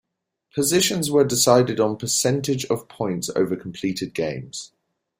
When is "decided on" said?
1.23-1.95